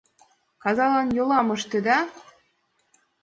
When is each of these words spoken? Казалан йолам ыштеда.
Казалан 0.63 1.07
йолам 1.17 1.47
ыштеда. 1.55 1.97